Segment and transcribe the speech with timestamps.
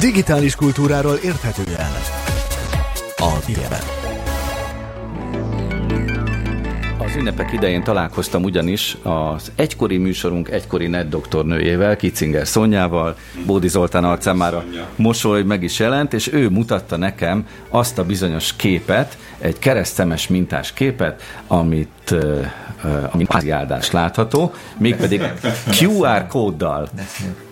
[0.00, 1.90] Digitális kultúráról érthetően
[3.16, 3.80] a Direben.
[6.98, 13.16] Az ünnepek idején találkoztam ugyanis az egykori műsorunk egykori net doktornőjével, Kicinger Szonyával,
[13.46, 14.64] Bódi Zoltán arcán már a
[14.96, 20.72] mosoly meg is jelent, és ő mutatta nekem azt a bizonyos képet, egy keresztemes mintás
[20.72, 22.14] képet, amit,
[23.10, 25.22] amit áldás látható, mégpedig
[25.80, 26.88] QR kóddal.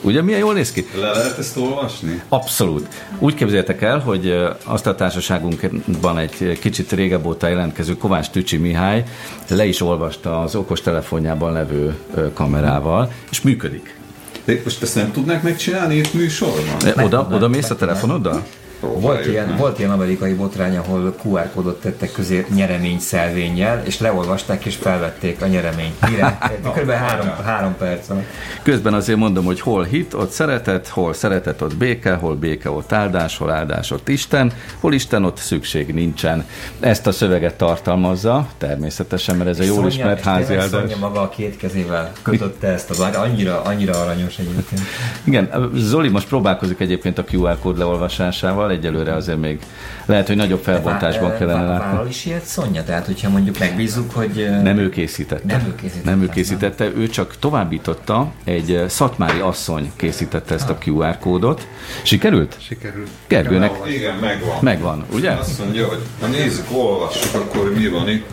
[0.00, 0.86] Ugye milyen jól néz ki?
[0.94, 2.22] Le lehet ezt olvasni?
[2.28, 2.88] Abszolút.
[3.18, 4.34] Úgy képzeljétek el, hogy
[4.64, 9.04] azt a társaságunkban egy kicsit régebb óta jelentkező Kovács Tücsi Mihály
[9.48, 11.96] le is olvasta az okostelefonjában levő
[12.34, 13.96] kamerával, és működik.
[14.44, 17.04] De most ezt nem tudnák megcsinálni itt műsorban?
[17.04, 18.42] Oda, oda mész a telefonoddal?
[18.80, 24.64] Volt ilyen, volt ilyen amerikai botrány, ahol QR kódot tettek közé nyeremény szelvénnyel, és leolvasták
[24.64, 26.10] és felvették a nyereményt.
[26.10, 26.38] Mire?
[26.76, 26.90] Kb.
[26.90, 28.24] három, három perc alatt.
[28.62, 32.92] Közben azért mondom, hogy hol hit, ott szeretet, hol szeretet, ott béke, hol béke, ott
[32.92, 36.44] áldás, hol áldás, ott Isten, hol Isten, ott szükség nincsen.
[36.80, 40.68] Ezt a szöveget tartalmazza, természetesen, mert ez a jól ismert házi áldás.
[40.68, 44.82] Szonya maga a két kezével kötötte ezt a annyira, annyira aranyos egyébként.
[45.24, 49.60] Igen, Zoli most próbálkozik egyébként a QR kód leolvasásával, egyelőre azért még
[50.06, 51.92] lehet, hogy nagyobb felbontásban kellene látni.
[51.92, 52.84] Vállal is ilyet Szonya?
[52.84, 54.48] Tehát, hogyha mondjuk megbízunk, hogy...
[54.62, 55.56] Nem ő készítette.
[55.56, 56.10] Nem ő készítette.
[56.10, 61.66] Nem ő készítette, ő csak továbbította, egy szatmári asszony készítette ezt a QR kódot.
[62.02, 62.56] Sikerült?
[62.60, 63.08] Sikerült.
[63.26, 64.58] Gergőnek Igen, megvan.
[64.60, 65.30] megvan, ugye?
[65.30, 68.26] Azt mondja, hogy na nézzük, olvassuk, akkor mi van itt.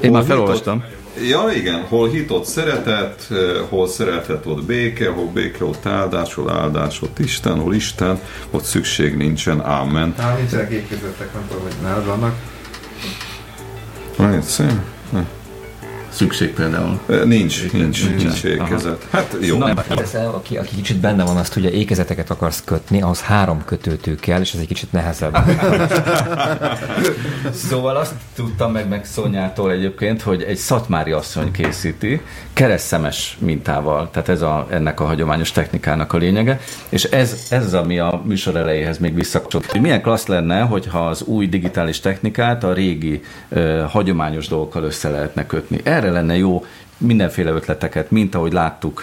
[0.00, 0.84] Én már felolvastam.
[1.28, 3.36] Ja, igen, hol hitott szeretet, eh,
[3.68, 8.64] hol szeretet, ott béke, hol béke, ott áldás, hol áldás, ott Isten, hol Isten, ott
[8.64, 10.14] szükség nincsen, ámen.
[10.18, 12.34] Hát nincsenek ékezettek, nem tudom, hogy nálad vannak.
[14.16, 14.72] Nagyon szép.
[16.10, 17.00] Szükség például.
[17.06, 19.06] Nincs, nincs, nincs, nincs ékezet.
[19.10, 19.58] Hát jó.
[19.58, 24.14] Na, Ez, aki, aki kicsit benne van, azt ugye ékezeteket akarsz kötni, ahhoz három kötőtő
[24.14, 25.38] kell, és ez egy kicsit nehezebb.
[27.52, 32.20] Szóval azt tudtam meg meg Szonyától egyébként, hogy egy szatmári asszony készíti,
[32.52, 37.74] keresztemes mintával, tehát ez a, ennek a hagyományos technikának a lényege, és ez, ez az,
[37.74, 39.66] ami a műsor elejéhez még visszakapcsolt.
[39.66, 45.08] Hogy milyen klassz lenne, hogyha az új digitális technikát a régi ö, hagyományos dolgokkal össze
[45.08, 45.80] lehetne kötni.
[46.00, 46.64] Erre lenne jó
[47.00, 49.02] mindenféle ötleteket, mint ahogy láttuk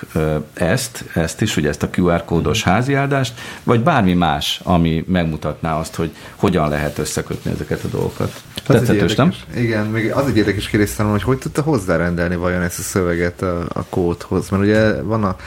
[0.54, 5.96] ezt, ezt is, ugye ezt a QR kódos háziáldást, vagy bármi más, ami megmutatná azt,
[5.96, 8.42] hogy hogyan lehet összekötni ezeket a dolgokat.
[8.66, 9.34] Tetszetős, nem?
[9.56, 13.42] Igen, még az egy érdekes kérdés számomra, hogy hogy tudta hozzárendelni vajon ezt a szöveget
[13.42, 15.42] a, a kódhoz, mert ugye vannak,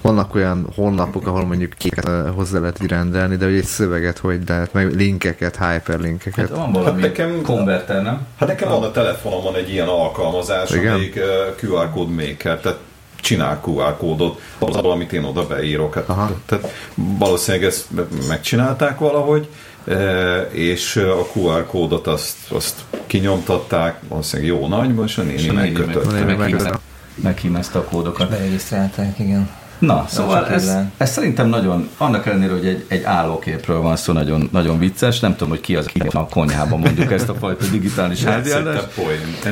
[0.00, 4.40] vannak olyan honlapok, ahol mondjuk képet eh, hozzá lehet rendelni, de hogy egy szöveget hogy
[4.46, 6.48] lehet, meg linkeket, hyperlinkeket.
[6.48, 8.26] Hát van valami Hát nekem- konverter, nem?
[8.38, 10.92] Hát nekem van a telefonomon egy ilyen alkalmazás, Igen?
[10.92, 11.18] amelyik
[11.60, 12.78] QR kód maker, tehát
[13.20, 15.94] csinál QR kódot, az, amit én oda beírok.
[15.94, 16.30] Hát, Aha.
[16.46, 17.86] tehát valószínűleg ezt
[18.28, 19.48] megcsinálták valahogy,
[19.84, 22.74] eh, és a QR kódot azt, azt
[23.06, 26.10] kinyomtatták, valószínűleg jó nagyban, és a néni megkötötte.
[26.10, 26.78] meg- meg- meg- meg-
[27.14, 28.30] Meghímezte a kódokat.
[28.30, 29.50] Beregisztrálták, igen.
[29.78, 34.48] Na, szóval ez, ez szerintem nagyon, annak ellenére, hogy egy, egy állóképről van szó, nagyon,
[34.52, 38.22] nagyon vicces, nem tudom, hogy ki az, aki a konyhában mondjuk ezt a fajta digitális.
[38.22, 38.48] Ez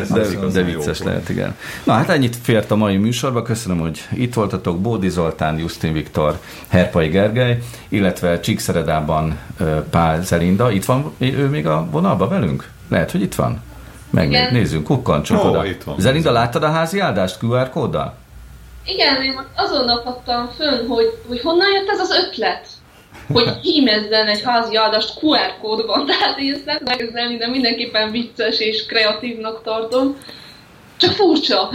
[0.09, 1.11] De, az de jó vicces poén.
[1.13, 1.55] lehet, igen.
[1.85, 3.43] Na hát ennyit fért a mai műsorba.
[3.43, 4.81] Köszönöm, hogy itt voltatok.
[4.81, 7.59] Bódi Zoltán, Justin Viktor, Herpai Gergely,
[7.89, 9.39] illetve Csíkszeredában
[9.91, 10.71] Pál Zelinda.
[10.71, 12.71] Itt van ő még a vonalban velünk?
[12.89, 13.61] Lehet, hogy itt van?
[14.11, 15.67] Megnézzünk, kukkancsunk Ó, oda.
[15.67, 15.95] itt van.
[15.99, 18.15] Zelinda, láttad a házi áldást QR kóddal?
[18.87, 22.67] Igen, én azon napottam fönn, hogy, hogy honnan jött ez az ötlet,
[23.33, 28.59] hogy hímezzen egy házi áldást QR kódban, tehát én ezt nem elképzelni, de mindenképpen vicces
[28.59, 30.17] és kreatívnak tartom.
[30.97, 31.71] Csak furcsa.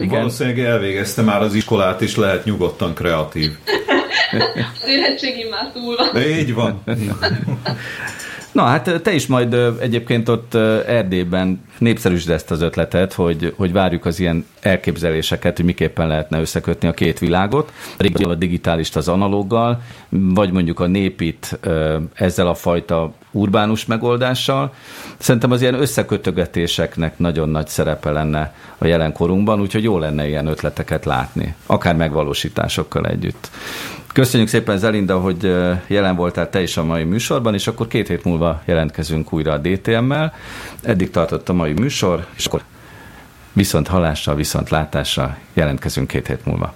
[0.00, 0.16] Igen.
[0.18, 3.50] Valószínűleg elvégezte már az iskolát, és lehet nyugodtan kreatív.
[4.82, 6.08] Az érettségim már túl van.
[6.12, 6.82] De így van.
[8.58, 10.54] Na hát te is majd egyébként ott
[10.86, 16.88] Erdélyben népszerűsd ezt az ötletet, hogy, hogy várjuk az ilyen elképzeléseket, hogy miképpen lehetne összekötni
[16.88, 17.72] a két világot,
[18.22, 21.58] a digitálist az analóggal, vagy mondjuk a népit
[22.14, 24.74] ezzel a fajta urbánus megoldással.
[25.18, 31.04] Szerintem az ilyen összekötögetéseknek nagyon nagy szerepe lenne a jelenkorunkban, úgyhogy jó lenne ilyen ötleteket
[31.04, 33.50] látni, akár megvalósításokkal együtt.
[34.18, 35.42] Köszönjük szépen Zelinda, hogy
[35.86, 39.58] jelen voltál te is a mai műsorban, és akkor két hét múlva jelentkezünk újra a
[39.58, 40.34] DTM-mel.
[40.82, 42.62] Eddig tartott a mai műsor, és akkor
[43.52, 46.74] viszont halással, viszont látással jelentkezünk két hét múlva.